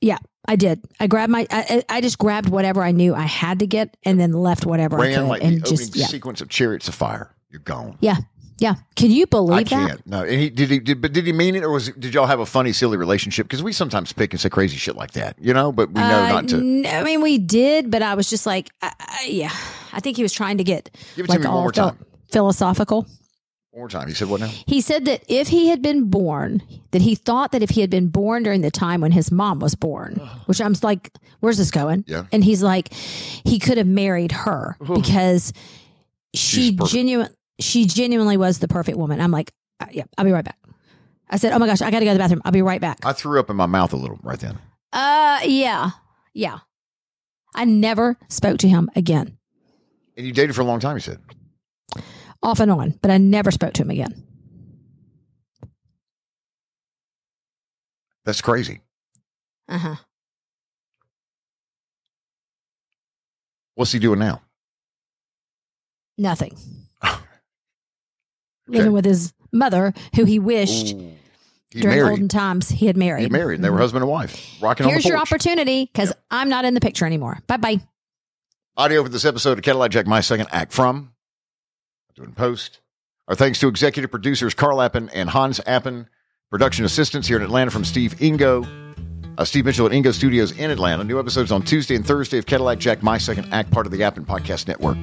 [0.00, 0.80] yeah, I did.
[1.00, 4.18] I grabbed my, I, I just grabbed whatever I knew I had to get and
[4.20, 6.94] then left whatever I could like and the opening just, yeah, sequence of Chariots of
[6.94, 7.34] Fire.
[7.50, 7.96] You're gone.
[8.00, 8.16] yeah.
[8.58, 8.76] Yeah.
[8.94, 9.68] Can you believe I that?
[9.88, 10.06] can't.
[10.06, 10.24] No.
[10.24, 12.46] He did he did, but did he mean it or was did y'all have a
[12.46, 13.46] funny, silly relationship?
[13.46, 15.72] Because we sometimes pick and say crazy shit like that, you know.
[15.72, 16.56] But we know Uh, not to.
[16.56, 19.52] n- I mean, we did, but I was just like, I, I, yeah.
[19.92, 21.72] I think he was trying to get Give it to like me one all more
[21.72, 21.98] time.
[22.32, 23.06] philosophical.
[23.76, 24.08] One more time.
[24.08, 24.46] He said what now?
[24.66, 26.62] He said that if he had been born,
[26.92, 29.58] that he thought that if he had been born during the time when his mom
[29.58, 30.14] was born,
[30.46, 32.02] which I'm like, where's this going?
[32.06, 32.24] Yeah.
[32.32, 35.52] And he's like, he could have married her because
[36.32, 37.28] she genuine,
[37.60, 39.20] she genuinely was the perfect woman.
[39.20, 40.58] I'm like, uh, yeah, I'll be right back.
[41.28, 42.40] I said, oh my gosh, I got to go to the bathroom.
[42.46, 43.04] I'll be right back.
[43.04, 44.58] I threw up in my mouth a little right then.
[44.94, 45.90] Uh, yeah,
[46.32, 46.60] yeah.
[47.54, 49.36] I never spoke to him again.
[50.16, 50.96] And you dated for a long time.
[50.96, 51.18] He said.
[52.46, 54.22] Off and on, but I never spoke to him again.
[58.24, 58.80] That's crazy.
[59.68, 59.94] Uh huh.
[63.74, 64.42] What's he doing now?
[66.18, 66.56] Nothing.
[68.68, 71.12] Living with his mother, who he wished Ooh.
[71.70, 72.10] He during married.
[72.10, 73.24] olden times he had married.
[73.24, 73.56] He married.
[73.56, 73.80] And they were Mhm.
[73.80, 77.04] husband and wife, rocking Here's on the your opportunity because I'm not in the picture
[77.04, 77.38] anymore.
[77.48, 77.80] Bye bye.
[78.76, 81.12] Audio for this episode of Cadillac Jack, my second act from
[82.16, 82.80] doing post.
[83.28, 86.08] Our thanks to executive producers Carl Appen and Hans Appen,
[86.50, 88.66] production assistants here in Atlanta from Steve Ingo,
[89.36, 91.04] uh, Steve Mitchell at Ingo Studios in Atlanta.
[91.04, 94.02] New episodes on Tuesday and Thursday of Cadillac Jack, my second act, part of the
[94.02, 94.96] Appen Podcast Network.